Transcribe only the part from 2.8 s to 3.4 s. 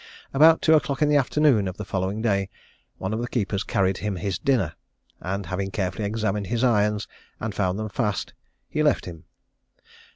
one of the